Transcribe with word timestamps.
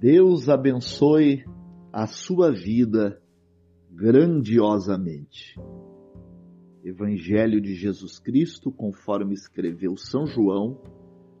Deus 0.00 0.48
abençoe 0.48 1.44
a 1.92 2.06
sua 2.06 2.50
vida 2.50 3.20
grandiosamente. 3.90 5.60
Evangelho 6.82 7.60
de 7.60 7.74
Jesus 7.74 8.18
Cristo, 8.18 8.72
conforme 8.72 9.34
escreveu 9.34 9.98
São 9.98 10.24
João, 10.24 10.80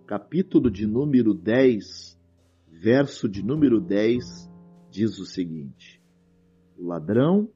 capítulo 0.06 0.70
de 0.70 0.86
número 0.86 1.32
10, 1.32 2.20
verso 2.68 3.30
de 3.30 3.42
número 3.42 3.80
10, 3.80 4.52
diz 4.90 5.18
o 5.18 5.24
seguinte: 5.24 5.98
O 6.76 6.84
ladrão 6.86 7.48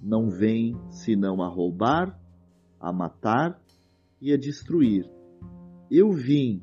não 0.00 0.30
vem 0.30 0.76
senão 0.90 1.42
a 1.42 1.48
roubar, 1.48 2.16
a 2.78 2.92
matar 2.92 3.60
e 4.20 4.32
a 4.32 4.36
destruir. 4.36 5.10
Eu 5.90 6.12
vim 6.12 6.62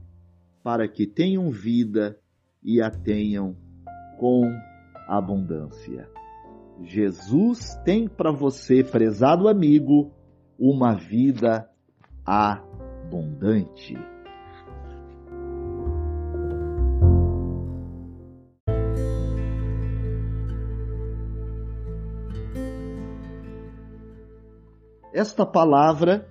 para 0.63 0.88
que 0.88 1.05
tenham 1.05 1.52
vida 1.52 2.18
e 2.63 2.81
a 2.81 2.90
tenham 2.90 3.62
com 4.17 4.44
abundância. 5.08 6.09
Jesus 6.81 7.76
tem 7.85 8.08
para 8.08 8.31
você, 8.31 8.84
prezado 8.84 9.48
amigo, 9.48 10.12
uma 10.58 10.95
vida 10.95 11.70
abundante. 12.26 13.95
Esta 25.13 25.45
palavra 25.45 26.27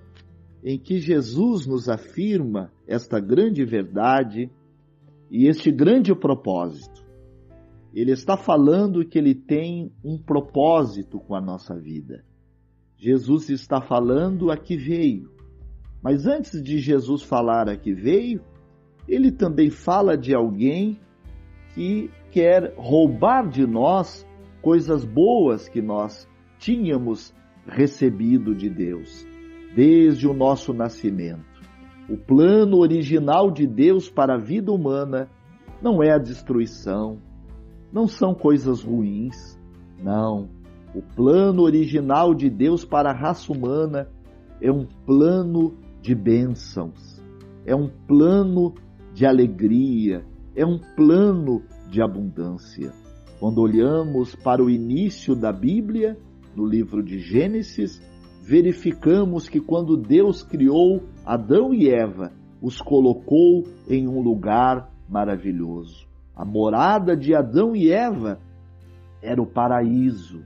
em 0.63 0.77
que 0.77 0.99
Jesus 0.99 1.65
nos 1.65 1.89
afirma 1.89 2.71
esta 2.85 3.19
grande 3.19 3.63
verdade 3.65 4.51
e 5.31 5.47
este 5.47 5.71
grande 5.71 6.13
propósito 6.13 7.02
ele 7.93 8.11
está 8.11 8.35
falando 8.35 9.05
que 9.05 9.17
ele 9.19 9.35
tem 9.35 9.91
um 10.03 10.17
propósito 10.17 11.19
com 11.19 11.35
a 11.35 11.41
nossa 11.41 11.77
vida. 11.77 12.23
Jesus 12.97 13.49
está 13.49 13.81
falando 13.81 14.49
a 14.49 14.57
que 14.57 14.75
veio. 14.75 15.31
Mas 16.01 16.25
antes 16.25 16.61
de 16.61 16.79
Jesus 16.79 17.21
falar 17.21 17.69
a 17.69 17.77
que 17.77 17.93
veio, 17.93 18.41
ele 19.07 19.31
também 19.31 19.69
fala 19.69 20.17
de 20.17 20.33
alguém 20.33 20.99
que 21.73 22.09
quer 22.31 22.73
roubar 22.75 23.47
de 23.47 23.65
nós 23.65 24.27
coisas 24.61 25.05
boas 25.05 25.69
que 25.69 25.81
nós 25.81 26.27
tínhamos 26.57 27.33
recebido 27.67 28.55
de 28.55 28.69
Deus 28.69 29.25
desde 29.75 30.27
o 30.27 30.33
nosso 30.33 30.73
nascimento. 30.73 31.45
O 32.09 32.17
plano 32.17 32.77
original 32.77 33.51
de 33.51 33.67
Deus 33.67 34.09
para 34.09 34.35
a 34.35 34.39
vida 34.39 34.71
humana 34.71 35.29
não 35.81 36.01
é 36.01 36.11
a 36.11 36.17
destruição, 36.17 37.19
não 37.93 38.07
são 38.07 38.33
coisas 38.33 38.81
ruins, 38.81 39.57
não. 40.01 40.49
O 40.95 41.01
plano 41.15 41.61
original 41.61 42.33
de 42.33 42.49
Deus 42.49 42.83
para 42.83 43.11
a 43.11 43.13
raça 43.13 43.53
humana 43.53 44.09
é 44.59 44.71
um 44.71 44.85
plano 45.05 45.77
de 46.01 46.15
bênçãos, 46.15 47.21
é 47.65 47.75
um 47.75 47.87
plano 48.07 48.73
de 49.13 49.25
alegria, 49.25 50.25
é 50.55 50.65
um 50.65 50.79
plano 50.95 51.61
de 51.89 52.01
abundância. 52.01 52.91
Quando 53.39 53.59
olhamos 53.59 54.35
para 54.35 54.63
o 54.63 54.69
início 54.69 55.35
da 55.35 55.51
Bíblia, 55.51 56.17
no 56.55 56.65
livro 56.65 57.03
de 57.03 57.19
Gênesis, 57.19 58.01
verificamos 58.41 59.47
que 59.47 59.59
quando 59.59 59.97
Deus 59.97 60.41
criou 60.41 61.03
Adão 61.25 61.73
e 61.73 61.89
Eva, 61.89 62.31
os 62.61 62.81
colocou 62.81 63.63
em 63.87 64.07
um 64.07 64.21
lugar 64.21 64.91
maravilhoso. 65.07 66.12
A 66.35 66.43
morada 66.43 67.15
de 67.15 67.35
Adão 67.35 67.75
e 67.75 67.91
Eva 67.91 68.39
era 69.21 69.41
o 69.41 69.45
paraíso. 69.45 70.43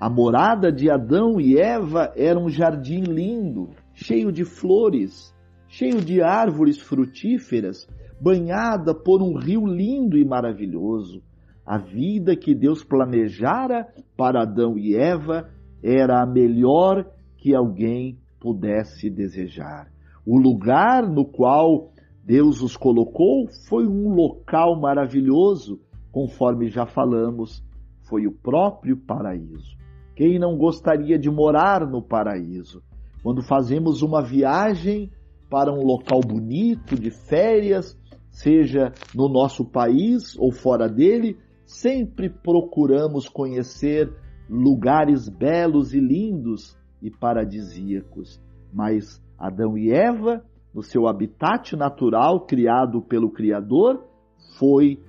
A 0.00 0.10
morada 0.10 0.72
de 0.72 0.90
Adão 0.90 1.40
e 1.40 1.56
Eva 1.56 2.12
era 2.16 2.38
um 2.38 2.48
jardim 2.48 3.02
lindo, 3.02 3.70
cheio 3.94 4.32
de 4.32 4.44
flores, 4.44 5.32
cheio 5.68 6.00
de 6.00 6.20
árvores 6.20 6.78
frutíferas, 6.78 7.88
banhada 8.20 8.92
por 8.94 9.22
um 9.22 9.38
rio 9.38 9.64
lindo 9.64 10.18
e 10.18 10.24
maravilhoso. 10.24 11.22
A 11.64 11.78
vida 11.78 12.34
que 12.34 12.52
Deus 12.52 12.82
planejara 12.82 13.86
para 14.16 14.42
Adão 14.42 14.76
e 14.76 14.96
Eva 14.96 15.48
era 15.82 16.20
a 16.20 16.26
melhor 16.26 17.06
que 17.36 17.54
alguém 17.54 18.18
pudesse 18.40 19.08
desejar. 19.08 19.88
O 20.26 20.36
lugar 20.36 21.08
no 21.08 21.24
qual 21.24 21.91
Deus 22.24 22.62
os 22.62 22.76
colocou 22.76 23.48
foi 23.68 23.86
um 23.86 24.14
local 24.14 24.80
maravilhoso, 24.80 25.80
conforme 26.12 26.68
já 26.68 26.86
falamos, 26.86 27.64
foi 28.08 28.26
o 28.26 28.32
próprio 28.32 28.96
paraíso. 28.96 29.76
Quem 30.14 30.38
não 30.38 30.56
gostaria 30.56 31.18
de 31.18 31.30
morar 31.30 31.84
no 31.86 32.00
paraíso? 32.00 32.82
Quando 33.22 33.42
fazemos 33.42 34.02
uma 34.02 34.22
viagem 34.22 35.10
para 35.50 35.72
um 35.72 35.84
local 35.84 36.20
bonito, 36.20 36.94
de 36.94 37.10
férias, 37.10 37.98
seja 38.30 38.92
no 39.14 39.28
nosso 39.28 39.64
país 39.64 40.36
ou 40.38 40.52
fora 40.52 40.88
dele, 40.88 41.36
sempre 41.66 42.30
procuramos 42.30 43.28
conhecer 43.28 44.12
lugares 44.48 45.28
belos 45.28 45.92
e 45.92 46.00
lindos 46.00 46.76
e 47.00 47.10
paradisíacos. 47.10 48.40
Mas 48.72 49.20
Adão 49.38 49.76
e 49.76 49.90
Eva 49.90 50.44
no 50.74 50.82
seu 50.82 51.06
habitat 51.06 51.76
natural 51.76 52.46
criado 52.46 53.02
pelo 53.02 53.30
Criador, 53.30 54.04
foi 54.58 55.00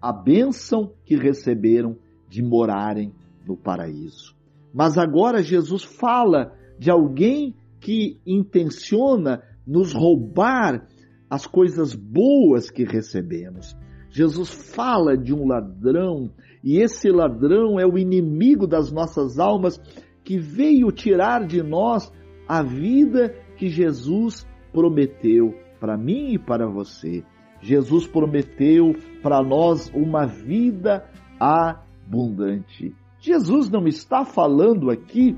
a 0.00 0.12
bênção 0.12 0.92
que 1.04 1.16
receberam 1.16 1.96
de 2.28 2.42
morarem 2.42 3.12
no 3.46 3.56
paraíso. 3.56 4.34
Mas 4.72 4.98
agora 4.98 5.42
Jesus 5.42 5.84
fala 5.84 6.52
de 6.78 6.90
alguém 6.90 7.54
que 7.80 8.18
intenciona 8.26 9.42
nos 9.66 9.92
roubar 9.92 10.86
as 11.28 11.46
coisas 11.46 11.94
boas 11.94 12.70
que 12.70 12.84
recebemos. 12.84 13.76
Jesus 14.10 14.50
fala 14.50 15.16
de 15.16 15.34
um 15.34 15.46
ladrão, 15.46 16.30
e 16.62 16.78
esse 16.78 17.10
ladrão 17.10 17.78
é 17.80 17.86
o 17.86 17.98
inimigo 17.98 18.66
das 18.66 18.92
nossas 18.92 19.38
almas 19.38 19.80
que 20.22 20.38
veio 20.38 20.90
tirar 20.92 21.46
de 21.46 21.62
nós 21.62 22.12
a 22.48 22.62
vida 22.62 23.34
que 23.56 23.68
Jesus 23.68 24.46
prometeu 24.74 25.54
para 25.80 25.96
mim 25.96 26.32
e 26.34 26.38
para 26.38 26.66
você. 26.66 27.24
Jesus 27.62 28.06
prometeu 28.06 28.94
para 29.22 29.42
nós 29.42 29.90
uma 29.94 30.26
vida 30.26 31.08
abundante. 31.40 32.94
Jesus 33.20 33.70
não 33.70 33.86
está 33.86 34.24
falando 34.24 34.90
aqui 34.90 35.34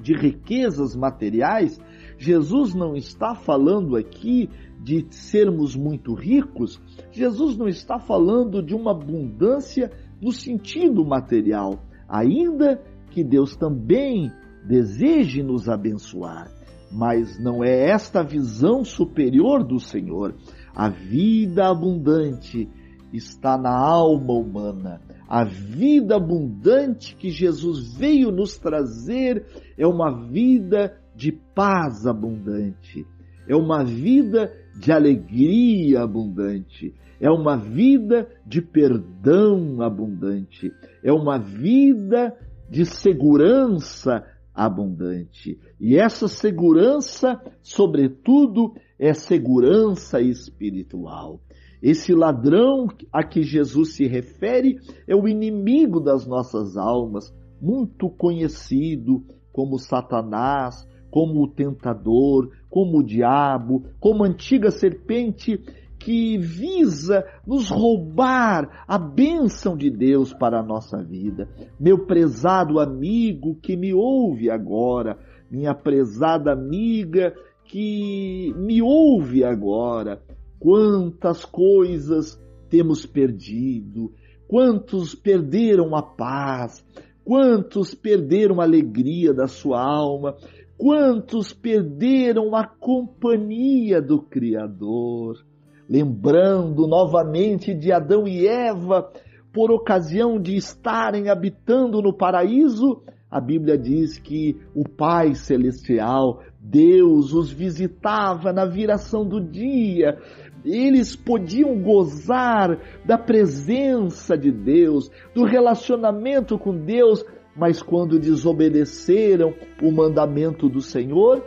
de 0.00 0.14
riquezas 0.14 0.96
materiais, 0.96 1.78
Jesus 2.16 2.74
não 2.74 2.96
está 2.96 3.34
falando 3.34 3.96
aqui 3.96 4.48
de 4.80 5.06
sermos 5.10 5.76
muito 5.76 6.14
ricos, 6.14 6.80
Jesus 7.10 7.56
não 7.56 7.68
está 7.68 7.98
falando 7.98 8.62
de 8.62 8.74
uma 8.74 8.92
abundância 8.92 9.92
no 10.20 10.32
sentido 10.32 11.04
material, 11.04 11.84
ainda 12.08 12.82
que 13.10 13.22
Deus 13.22 13.54
também 13.56 14.32
deseje 14.66 15.42
nos 15.42 15.68
abençoar. 15.68 16.61
Mas 16.92 17.38
não 17.38 17.64
é 17.64 17.88
esta 17.90 18.22
visão 18.22 18.84
superior 18.84 19.64
do 19.64 19.80
Senhor. 19.80 20.34
A 20.74 20.88
vida 20.88 21.68
abundante 21.68 22.68
está 23.12 23.56
na 23.58 23.74
alma 23.74 24.32
humana. 24.32 25.00
A 25.28 25.44
vida 25.44 26.16
abundante 26.16 27.16
que 27.16 27.30
Jesus 27.30 27.94
veio 27.96 28.30
nos 28.30 28.58
trazer 28.58 29.46
é 29.78 29.86
uma 29.86 30.28
vida 30.28 30.94
de 31.14 31.32
paz 31.32 32.06
abundante, 32.06 33.06
é 33.46 33.54
uma 33.54 33.84
vida 33.84 34.52
de 34.78 34.92
alegria 34.92 36.02
abundante, 36.02 36.94
é 37.20 37.30
uma 37.30 37.56
vida 37.56 38.28
de 38.46 38.60
perdão 38.60 39.80
abundante, 39.82 40.72
é 41.02 41.12
uma 41.12 41.38
vida 41.38 42.34
de 42.68 42.84
segurança 42.84 44.24
abundante. 44.54 45.58
E 45.80 45.96
essa 45.96 46.28
segurança, 46.28 47.40
sobretudo, 47.62 48.74
é 48.98 49.14
segurança 49.14 50.20
espiritual. 50.20 51.40
Esse 51.82 52.14
ladrão 52.14 52.86
a 53.12 53.24
que 53.24 53.42
Jesus 53.42 53.94
se 53.94 54.06
refere 54.06 54.78
é 55.06 55.16
o 55.16 55.26
inimigo 55.26 56.00
das 56.00 56.26
nossas 56.26 56.76
almas, 56.76 57.34
muito 57.60 58.08
conhecido 58.08 59.24
como 59.52 59.78
Satanás, 59.78 60.86
como 61.10 61.42
o 61.42 61.48
tentador, 61.48 62.50
como 62.70 62.98
o 62.98 63.02
diabo, 63.02 63.84
como 64.00 64.24
antiga 64.24 64.70
serpente 64.70 65.60
que 66.02 66.38
visa 66.38 67.24
nos 67.46 67.68
roubar 67.68 68.84
a 68.88 68.98
bênção 68.98 69.76
de 69.76 69.90
Deus 69.90 70.32
para 70.32 70.60
a 70.60 70.62
nossa 70.62 71.02
vida. 71.02 71.48
Meu 71.78 72.06
prezado 72.06 72.80
amigo 72.80 73.56
que 73.62 73.76
me 73.76 73.94
ouve 73.94 74.50
agora, 74.50 75.18
minha 75.50 75.74
prezada 75.74 76.52
amiga 76.52 77.34
que 77.64 78.52
me 78.56 78.82
ouve 78.82 79.44
agora, 79.44 80.22
quantas 80.58 81.44
coisas 81.44 82.40
temos 82.68 83.06
perdido, 83.06 84.12
Quantos 84.52 85.14
perderam 85.14 85.96
a 85.96 86.02
paz? 86.02 86.84
Quantos 87.24 87.94
perderam 87.94 88.60
a 88.60 88.64
alegria 88.64 89.32
da 89.32 89.46
sua 89.46 89.80
alma? 89.80 90.36
Quantos 90.76 91.54
perderam 91.54 92.54
a 92.54 92.66
companhia 92.66 94.02
do 94.02 94.20
Criador? 94.20 95.42
Lembrando 95.88 96.86
novamente 96.86 97.74
de 97.74 97.92
Adão 97.92 98.26
e 98.26 98.46
Eva, 98.46 99.10
por 99.52 99.70
ocasião 99.70 100.40
de 100.40 100.56
estarem 100.56 101.28
habitando 101.28 102.00
no 102.00 102.12
paraíso, 102.12 103.02
a 103.30 103.40
Bíblia 103.40 103.78
diz 103.78 104.18
que 104.18 104.60
o 104.74 104.86
Pai 104.86 105.34
Celestial, 105.34 106.42
Deus, 106.60 107.32
os 107.32 107.50
visitava 107.50 108.52
na 108.52 108.66
viração 108.66 109.26
do 109.26 109.40
dia. 109.40 110.18
Eles 110.64 111.16
podiam 111.16 111.82
gozar 111.82 112.78
da 113.04 113.18
presença 113.18 114.36
de 114.36 114.52
Deus, 114.52 115.10
do 115.34 115.44
relacionamento 115.44 116.58
com 116.58 116.76
Deus, 116.76 117.24
mas 117.56 117.82
quando 117.82 118.18
desobedeceram 118.18 119.54
o 119.82 119.90
mandamento 119.90 120.68
do 120.68 120.80
Senhor, 120.80 121.42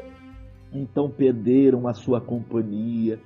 então 0.73 1.09
perderam 1.09 1.87
a 1.87 1.93
sua 1.93 2.19
companhia, 2.19 3.19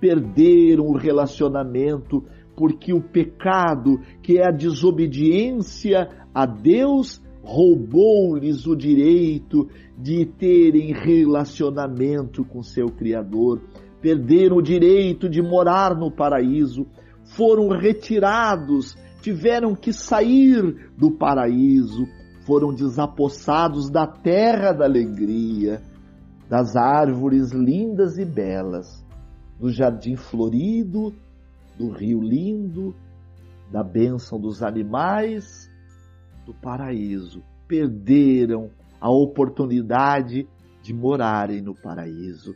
perderam 0.00 0.86
o 0.86 0.96
relacionamento, 0.96 2.22
porque 2.56 2.92
o 2.92 3.02
pecado, 3.02 4.00
que 4.22 4.38
é 4.38 4.46
a 4.46 4.50
desobediência 4.50 6.08
a 6.34 6.46
Deus, 6.46 7.22
roubou-lhes 7.42 8.66
o 8.66 8.74
direito 8.74 9.68
de 9.96 10.26
terem 10.26 10.92
relacionamento 10.92 12.44
com 12.44 12.62
seu 12.62 12.88
Criador, 12.88 13.62
perderam 14.00 14.56
o 14.56 14.62
direito 14.62 15.28
de 15.28 15.40
morar 15.40 15.96
no 15.96 16.10
paraíso, 16.10 16.86
foram 17.36 17.68
retirados, 17.68 18.96
tiveram 19.20 19.74
que 19.74 19.92
sair 19.92 20.90
do 20.96 21.10
paraíso, 21.10 22.06
foram 22.46 22.74
desapossados 22.74 23.90
da 23.90 24.06
terra 24.06 24.72
da 24.72 24.84
alegria, 24.84 25.82
das 26.48 26.76
árvores 26.76 27.52
lindas 27.52 28.18
e 28.18 28.24
belas, 28.24 29.05
do 29.58 29.70
jardim 29.70 30.16
florido, 30.16 31.14
do 31.78 31.90
rio 31.90 32.20
lindo, 32.20 32.94
da 33.70 33.82
bênção 33.82 34.40
dos 34.40 34.62
animais, 34.62 35.70
do 36.44 36.54
paraíso. 36.54 37.42
Perderam 37.66 38.70
a 39.00 39.10
oportunidade 39.10 40.46
de 40.82 40.94
morarem 40.94 41.60
no 41.60 41.74
paraíso. 41.74 42.54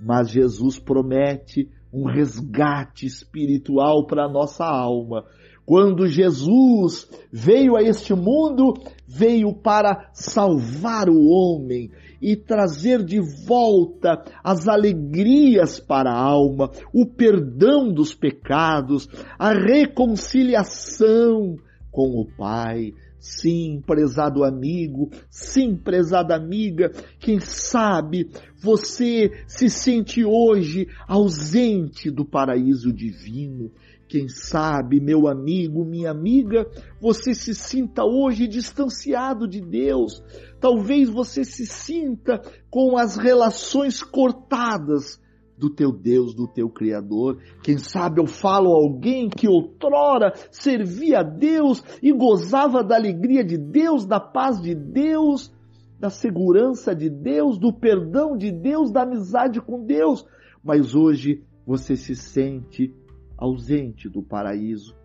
Mas 0.00 0.30
Jesus 0.30 0.78
promete 0.78 1.68
um 1.92 2.04
resgate 2.04 3.06
espiritual 3.06 4.06
para 4.06 4.24
a 4.24 4.28
nossa 4.28 4.64
alma. 4.64 5.24
Quando 5.64 6.06
Jesus 6.06 7.06
veio 7.30 7.76
a 7.76 7.82
este 7.82 8.14
mundo, 8.14 8.72
veio 9.06 9.54
para 9.54 10.08
salvar 10.14 11.08
o 11.10 11.26
homem 11.26 11.90
e 12.20 12.36
trazer 12.36 13.04
de 13.04 13.20
volta 13.46 14.22
as 14.42 14.66
alegrias 14.68 15.80
para 15.80 16.10
a 16.10 16.18
alma, 16.18 16.70
o 16.92 17.06
perdão 17.06 17.92
dos 17.92 18.14
pecados, 18.14 19.08
a 19.38 19.52
reconciliação 19.52 21.56
com 21.90 22.20
o 22.20 22.26
Pai. 22.36 22.92
Sim, 23.20 23.82
prezado 23.84 24.44
amigo, 24.44 25.10
sim, 25.28 25.76
prezada 25.76 26.36
amiga, 26.36 26.92
quem 27.18 27.40
sabe 27.40 28.30
você 28.62 29.32
se 29.46 29.68
sente 29.68 30.24
hoje 30.24 30.86
ausente 31.08 32.12
do 32.12 32.24
paraíso 32.24 32.92
divino. 32.92 33.72
Quem 34.08 34.26
sabe, 34.26 35.00
meu 35.00 35.28
amigo, 35.28 35.84
minha 35.84 36.10
amiga, 36.10 36.66
você 36.98 37.34
se 37.34 37.54
sinta 37.54 38.04
hoje 38.04 38.48
distanciado 38.48 39.46
de 39.46 39.60
Deus. 39.60 40.22
Talvez 40.58 41.10
você 41.10 41.44
se 41.44 41.66
sinta 41.66 42.40
com 42.70 42.96
as 42.96 43.16
relações 43.16 44.02
cortadas 44.02 45.20
do 45.58 45.68
teu 45.68 45.92
Deus, 45.92 46.34
do 46.34 46.48
teu 46.48 46.70
Criador. 46.70 47.36
Quem 47.62 47.76
sabe 47.76 48.20
eu 48.20 48.26
falo 48.26 48.70
a 48.70 48.76
alguém 48.76 49.28
que 49.28 49.46
outrora 49.46 50.32
servia 50.50 51.18
a 51.18 51.22
Deus 51.22 51.82
e 52.02 52.10
gozava 52.10 52.82
da 52.82 52.96
alegria 52.96 53.44
de 53.44 53.58
Deus, 53.58 54.06
da 54.06 54.18
paz 54.18 54.58
de 54.62 54.74
Deus, 54.74 55.52
da 56.00 56.08
segurança 56.08 56.94
de 56.94 57.10
Deus, 57.10 57.58
do 57.58 57.72
perdão 57.72 58.36
de 58.38 58.50
Deus, 58.50 58.90
da 58.90 59.02
amizade 59.02 59.60
com 59.60 59.84
Deus. 59.84 60.24
Mas 60.64 60.94
hoje 60.94 61.42
você 61.66 61.94
se 61.94 62.14
sente 62.14 62.94
ausente 63.38 64.08
do 64.08 64.22
paraíso. 64.22 64.96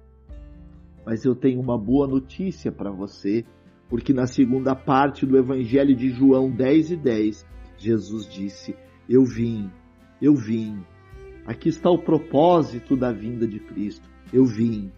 Mas 1.06 1.24
eu 1.24 1.36
tenho 1.36 1.62
uma 1.62 1.78
boa 1.78 2.08
notícia 2.08 2.72
para 2.72 2.92
você, 2.92 3.46
porque 3.88 4.12
na 4.12 4.26
segunda 4.26 4.76
parte 4.76 5.26
do 5.26 5.38
Evangelho 5.38 5.96
de 5.96 6.10
João 6.10 6.50
10 6.50 6.92
e 6.92 6.98
10, 6.98 7.46
Jesus 7.78 8.28
disse: 8.28 8.76
Eu 9.08 9.24
vim, 9.24 9.70
eu 10.22 10.34
vim. 10.34 10.84
Aqui 11.46 11.70
está 11.70 11.90
o 11.92 12.02
propósito 12.02 12.96
da 12.96 13.12
vinda 13.12 13.46
de 13.46 13.60
Cristo. 13.60 14.10
Eu 14.32 14.46
vim 14.46 14.92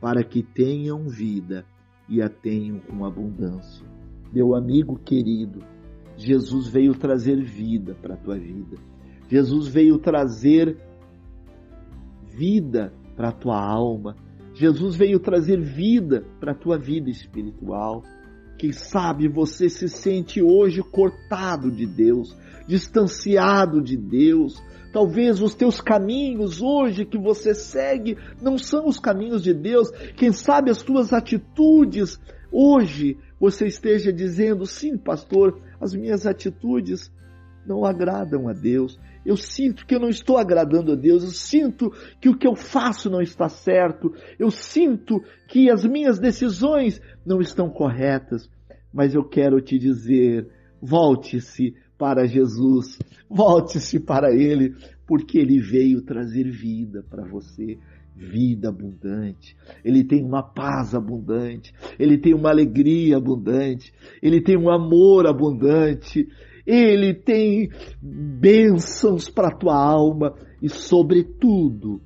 para 0.00 0.24
que 0.24 0.42
tenham 0.42 1.06
vida 1.06 1.64
e 2.08 2.20
a 2.22 2.28
tenham 2.28 2.80
com 2.80 3.04
abundância. 3.04 3.86
Meu 4.32 4.54
amigo 4.54 4.98
querido, 4.98 5.62
Jesus 6.16 6.68
veio 6.68 6.94
trazer 6.94 7.42
vida 7.42 7.94
para 7.94 8.14
a 8.14 8.16
tua 8.16 8.38
vida. 8.38 8.78
Jesus 9.28 9.68
veio 9.68 9.98
trazer 9.98 10.76
vida 12.40 12.90
para 13.14 13.28
a 13.28 13.32
tua 13.32 13.62
alma. 13.62 14.16
Jesus 14.54 14.96
veio 14.96 15.20
trazer 15.20 15.60
vida 15.60 16.24
para 16.40 16.52
a 16.52 16.54
tua 16.54 16.78
vida 16.78 17.10
espiritual. 17.10 18.02
Quem 18.56 18.72
sabe 18.72 19.28
você 19.28 19.68
se 19.68 19.88
sente 19.90 20.40
hoje 20.40 20.82
cortado 20.82 21.70
de 21.70 21.86
Deus, 21.86 22.34
distanciado 22.66 23.82
de 23.82 23.94
Deus. 23.94 24.54
Talvez 24.90 25.42
os 25.42 25.54
teus 25.54 25.82
caminhos 25.82 26.62
hoje 26.62 27.04
que 27.04 27.18
você 27.18 27.54
segue 27.54 28.16
não 28.40 28.56
são 28.56 28.88
os 28.88 28.98
caminhos 28.98 29.42
de 29.42 29.52
Deus. 29.52 29.90
Quem 30.16 30.32
sabe 30.32 30.70
as 30.70 30.82
tuas 30.82 31.12
atitudes 31.12 32.18
hoje 32.50 33.18
você 33.38 33.66
esteja 33.66 34.10
dizendo: 34.10 34.64
sim, 34.64 34.96
pastor, 34.96 35.60
as 35.78 35.94
minhas 35.94 36.26
atitudes 36.26 37.12
não 37.66 37.84
agradam 37.84 38.48
a 38.48 38.52
Deus. 38.52 38.98
Eu 39.24 39.36
sinto 39.36 39.86
que 39.86 39.94
eu 39.94 40.00
não 40.00 40.08
estou 40.08 40.38
agradando 40.38 40.92
a 40.92 40.96
Deus, 40.96 41.22
eu 41.22 41.30
sinto 41.30 41.90
que 42.20 42.28
o 42.28 42.36
que 42.36 42.46
eu 42.46 42.56
faço 42.56 43.10
não 43.10 43.20
está 43.20 43.48
certo, 43.48 44.12
eu 44.38 44.50
sinto 44.50 45.22
que 45.48 45.70
as 45.70 45.84
minhas 45.84 46.18
decisões 46.18 47.00
não 47.24 47.40
estão 47.40 47.68
corretas, 47.68 48.48
mas 48.92 49.14
eu 49.14 49.22
quero 49.22 49.60
te 49.60 49.78
dizer: 49.78 50.48
volte-se 50.80 51.74
para 51.98 52.26
Jesus, 52.26 52.98
volte-se 53.28 54.00
para 54.00 54.34
Ele, 54.34 54.74
porque 55.06 55.38
Ele 55.38 55.60
veio 55.60 56.02
trazer 56.02 56.50
vida 56.50 57.04
para 57.08 57.24
você. 57.28 57.78
Vida 58.12 58.68
abundante, 58.68 59.56
ele 59.82 60.04
tem 60.04 60.22
uma 60.22 60.42
paz 60.42 60.94
abundante, 60.94 61.72
ele 61.98 62.18
tem 62.18 62.34
uma 62.34 62.50
alegria 62.50 63.16
abundante, 63.16 63.94
ele 64.20 64.42
tem 64.42 64.58
um 64.58 64.68
amor 64.68 65.26
abundante, 65.26 66.28
ele 66.72 67.14
tem 67.14 67.68
bênçãos 68.00 69.28
para 69.28 69.48
a 69.48 69.56
tua 69.56 69.74
alma 69.74 70.36
e, 70.62 70.68
sobretudo, 70.68 72.00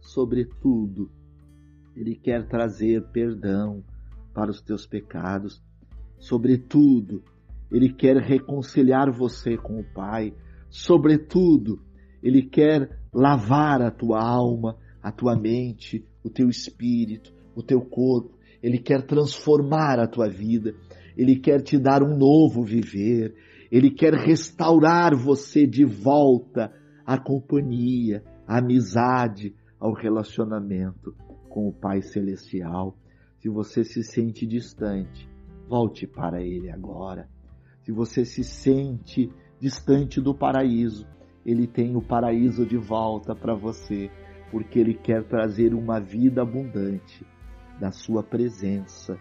sobretudo, 0.00 1.10
Ele 1.94 2.14
quer 2.14 2.48
trazer 2.48 3.02
perdão 3.12 3.84
para 4.32 4.50
os 4.50 4.62
teus 4.62 4.86
pecados. 4.86 5.62
Sobretudo, 6.18 7.22
Ele 7.70 7.92
quer 7.92 8.16
reconciliar 8.16 9.12
você 9.12 9.58
com 9.58 9.80
o 9.80 9.84
Pai. 9.92 10.32
Sobretudo, 10.70 11.78
Ele 12.22 12.42
quer 12.42 12.98
lavar 13.12 13.82
a 13.82 13.90
tua 13.90 14.22
alma, 14.26 14.78
a 15.02 15.12
tua 15.12 15.36
mente, 15.36 16.02
o 16.24 16.30
teu 16.30 16.48
espírito, 16.48 17.30
o 17.54 17.62
teu 17.62 17.82
corpo. 17.82 18.38
Ele 18.62 18.78
quer 18.78 19.02
transformar 19.02 19.98
a 19.98 20.06
tua 20.06 20.30
vida. 20.30 20.74
Ele 21.14 21.36
quer 21.36 21.60
te 21.60 21.78
dar 21.78 22.02
um 22.02 22.16
novo 22.16 22.62
viver. 22.62 23.34
Ele 23.72 23.90
quer 23.90 24.12
restaurar 24.12 25.16
você 25.16 25.66
de 25.66 25.82
volta 25.82 26.70
à 27.06 27.18
companhia, 27.18 28.22
à 28.46 28.58
amizade, 28.58 29.56
ao 29.80 29.94
relacionamento 29.94 31.16
com 31.48 31.68
o 31.68 31.72
Pai 31.72 32.02
Celestial. 32.02 32.94
Se 33.38 33.48
você 33.48 33.82
se 33.82 34.04
sente 34.04 34.46
distante, 34.46 35.26
volte 35.66 36.06
para 36.06 36.42
Ele 36.42 36.70
agora. 36.70 37.30
Se 37.80 37.90
você 37.90 38.26
se 38.26 38.44
sente 38.44 39.32
distante 39.58 40.20
do 40.20 40.34
paraíso, 40.34 41.06
Ele 41.42 41.66
tem 41.66 41.96
o 41.96 42.02
paraíso 42.02 42.66
de 42.66 42.76
volta 42.76 43.34
para 43.34 43.54
você, 43.54 44.10
porque 44.50 44.80
Ele 44.80 44.92
quer 44.92 45.26
trazer 45.26 45.72
uma 45.72 45.98
vida 45.98 46.42
abundante 46.42 47.26
da 47.80 47.90
Sua 47.90 48.22
presença, 48.22 49.18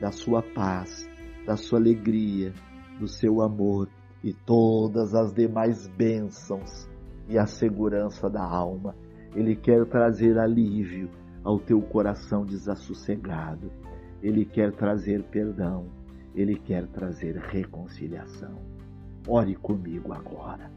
da 0.00 0.12
Sua 0.12 0.44
paz, 0.54 1.08
da 1.44 1.56
Sua 1.56 1.80
alegria, 1.80 2.54
do 3.00 3.08
seu 3.08 3.40
amor 3.40 3.88
e 4.22 4.34
todas 4.34 5.14
as 5.14 5.32
demais 5.32 5.88
bênçãos 5.88 6.86
e 7.26 7.38
a 7.38 7.46
segurança 7.46 8.28
da 8.28 8.44
alma. 8.44 8.94
Ele 9.34 9.56
quer 9.56 9.86
trazer 9.86 10.38
alívio 10.38 11.08
ao 11.42 11.58
teu 11.58 11.80
coração 11.80 12.44
desassossegado. 12.44 13.72
Ele 14.22 14.44
quer 14.44 14.72
trazer 14.72 15.22
perdão, 15.24 15.86
ele 16.34 16.56
quer 16.56 16.86
trazer 16.88 17.36
reconciliação. 17.36 18.58
Ore 19.26 19.54
comigo 19.54 20.12
agora. 20.12 20.70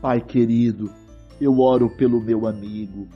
Pai 0.00 0.20
querido, 0.20 0.90
eu 1.40 1.60
oro 1.60 1.88
pelo 1.88 2.20
meu 2.20 2.46
amigo, 2.46 3.06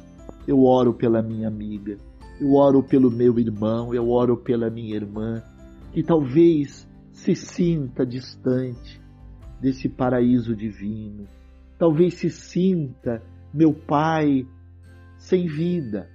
eu 0.47 0.63
oro 0.65 0.95
pela 0.95 1.23
minha 1.23 1.49
amiga, 1.49 1.97
eu 2.41 2.55
oro 2.55 2.83
pelo 2.83 3.11
meu 3.11 3.39
irmão, 3.39 3.95
eu 3.95 4.11
oro 4.11 4.37
pela 4.37 4.69
minha 4.69 4.95
irmã, 4.95 5.43
que 5.95 6.03
talvez 6.03 6.89
se 7.13 7.37
sinta 7.37 8.05
distante 8.05 9.01
desse 9.61 9.89
paraíso 9.89 10.55
divino, 10.55 11.29
talvez 11.79 12.15
se 12.15 12.29
sinta, 12.29 13.23
meu 13.53 13.73
Pai, 13.73 14.45
sem 15.17 15.47
vida, 15.47 16.11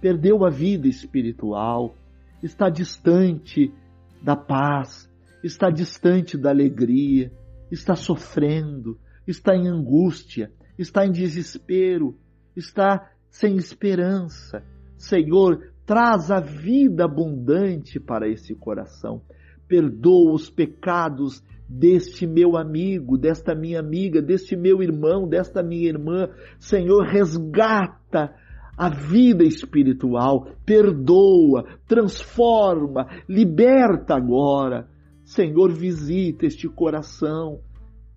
perdeu 0.00 0.44
a 0.44 0.50
vida 0.50 0.88
espiritual, 0.88 1.96
está 2.42 2.68
distante 2.68 3.72
da 4.20 4.34
paz, 4.34 5.08
está 5.44 5.70
distante 5.70 6.36
da 6.36 6.50
alegria, 6.50 7.32
está 7.70 7.94
sofrendo, 7.94 8.98
está 9.28 9.54
em 9.54 9.68
angústia, 9.68 10.50
está 10.76 11.06
em 11.06 11.12
desespero, 11.12 12.18
está 12.56 13.12
sem 13.30 13.56
esperança. 13.56 14.64
Senhor, 14.98 15.72
traz 15.86 16.30
a 16.30 16.40
vida 16.40 17.04
abundante 17.04 18.00
para 18.00 18.28
esse 18.28 18.54
coração. 18.54 19.22
Perdoa 19.68 20.32
os 20.32 20.50
pecados 20.50 21.42
deste 21.68 22.26
meu 22.26 22.56
amigo, 22.56 23.16
desta 23.16 23.54
minha 23.54 23.80
amiga, 23.80 24.20
deste 24.20 24.56
meu 24.56 24.82
irmão, 24.82 25.28
desta 25.28 25.62
minha 25.62 25.88
irmã. 25.88 26.28
Senhor, 26.58 27.04
resgata 27.04 28.34
a 28.76 28.88
vida 28.88 29.44
espiritual, 29.44 30.48
perdoa, 30.66 31.64
transforma, 31.86 33.06
liberta 33.28 34.14
agora. 34.14 34.88
Senhor, 35.24 35.72
visita 35.72 36.46
este 36.46 36.68
coração 36.68 37.60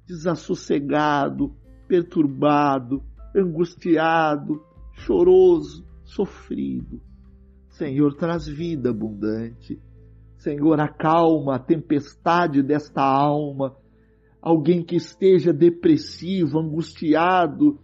desassossegado, 0.05 1.53
perturbado, 1.87 3.03
angustiado, 3.35 4.61
choroso, 4.93 5.85
sofrido. 6.03 7.01
Senhor, 7.77 8.13
traz 8.15 8.47
vida 8.47 8.89
abundante. 8.89 9.79
Senhor, 10.37 10.79
acalma 10.79 11.55
a 11.55 11.59
tempestade 11.59 12.61
desta 12.61 13.01
alma. 13.01 13.75
Alguém 14.41 14.83
que 14.83 14.95
esteja 14.95 15.51
depressivo, 15.53 16.59
angustiado, 16.59 17.79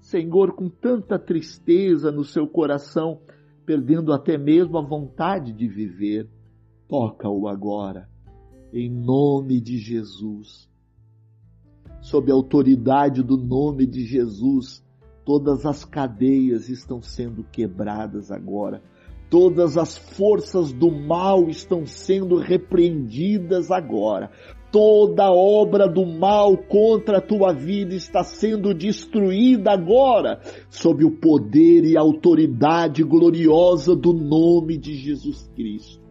Senhor, 0.00 0.54
com 0.54 0.68
tanta 0.68 1.18
tristeza 1.18 2.10
no 2.10 2.24
seu 2.24 2.46
coração, 2.46 3.20
perdendo 3.64 4.12
até 4.12 4.38
mesmo 4.38 4.78
a 4.78 4.82
vontade 4.82 5.52
de 5.52 5.68
viver, 5.68 6.28
toca-o 6.88 7.46
agora, 7.48 8.08
em 8.72 8.90
nome 8.90 9.60
de 9.60 9.76
Jesus 9.76 10.68
sob 12.00 12.30
a 12.30 12.34
autoridade 12.34 13.22
do 13.22 13.36
nome 13.36 13.86
de 13.86 14.04
Jesus, 14.04 14.84
todas 15.24 15.66
as 15.66 15.84
cadeias 15.84 16.68
estão 16.68 17.02
sendo 17.02 17.44
quebradas 17.44 18.30
agora. 18.30 18.82
Todas 19.30 19.76
as 19.76 19.96
forças 19.96 20.72
do 20.72 20.90
mal 20.90 21.48
estão 21.48 21.84
sendo 21.86 22.36
repreendidas 22.36 23.70
agora. 23.70 24.30
Toda 24.72 25.30
obra 25.30 25.88
do 25.88 26.04
mal 26.06 26.56
contra 26.56 27.18
a 27.18 27.22
tua 27.22 27.52
vida 27.52 27.94
está 27.94 28.22
sendo 28.22 28.74
destruída 28.74 29.72
agora, 29.72 30.40
sob 30.68 31.04
o 31.04 31.10
poder 31.10 31.84
e 31.84 31.96
autoridade 31.96 33.02
gloriosa 33.02 33.96
do 33.96 34.12
nome 34.12 34.76
de 34.76 34.94
Jesus 34.94 35.50
Cristo. 35.54 36.02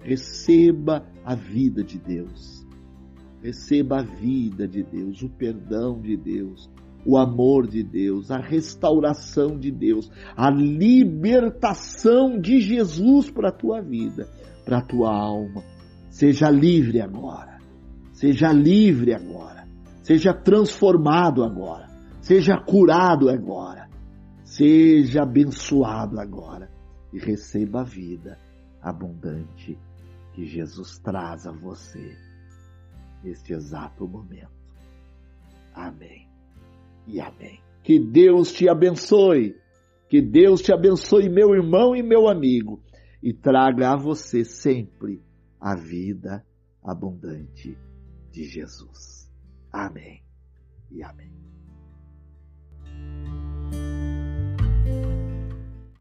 Receba 0.00 1.06
a 1.24 1.34
vida 1.36 1.84
de 1.84 1.98
Deus 1.98 2.62
Receba 3.42 3.98
a 3.98 4.02
vida 4.02 4.68
de 4.68 4.84
Deus, 4.84 5.20
o 5.20 5.28
perdão 5.28 6.00
de 6.00 6.16
Deus, 6.16 6.70
o 7.04 7.16
amor 7.16 7.66
de 7.66 7.82
Deus, 7.82 8.30
a 8.30 8.38
restauração 8.38 9.58
de 9.58 9.70
Deus, 9.70 10.10
a 10.36 10.50
libertação 10.50 12.38
de 12.40 12.60
Jesus 12.60 13.30
para 13.30 13.48
a 13.48 13.52
tua 13.52 13.80
vida, 13.80 14.28
para 14.64 14.78
a 14.78 14.82
tua 14.82 15.12
alma. 15.12 15.62
Seja 16.10 16.50
livre 16.50 17.00
agora. 17.00 17.58
Seja 18.12 18.52
livre 18.52 19.14
agora. 19.14 19.66
Seja 20.02 20.32
transformado 20.32 21.42
agora. 21.42 21.88
Seja 22.20 22.56
curado 22.58 23.28
agora. 23.28 23.88
Seja 24.44 25.22
abençoado 25.22 26.20
agora 26.20 26.70
e 27.12 27.18
receba 27.18 27.80
a 27.80 27.84
vida 27.84 28.38
abundante 28.80 29.78
que 30.34 30.44
Jesus 30.44 30.98
traz 30.98 31.46
a 31.46 31.52
você 31.52 32.16
neste 33.22 33.52
exato 33.52 34.06
momento. 34.06 34.50
Amém 35.74 36.31
e 37.06 37.20
amém. 37.20 37.60
Que 37.82 37.98
Deus 37.98 38.52
te 38.52 38.68
abençoe. 38.68 39.56
Que 40.08 40.20
Deus 40.20 40.60
te 40.60 40.72
abençoe, 40.72 41.28
meu 41.28 41.54
irmão 41.54 41.96
e 41.96 42.02
meu 42.02 42.28
amigo, 42.28 42.82
e 43.22 43.32
traga 43.32 43.92
a 43.92 43.96
você 43.96 44.44
sempre 44.44 45.22
a 45.58 45.74
vida 45.74 46.44
abundante 46.84 47.78
de 48.30 48.44
Jesus. 48.44 49.30
Amém 49.72 50.22
e 50.90 51.02
amém. 51.02 51.41